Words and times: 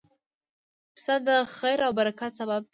پسه 0.95 1.15
د 1.27 1.29
خیر 1.57 1.79
او 1.87 1.91
برکت 1.99 2.31
سبب 2.39 2.61
دی. 2.63 2.69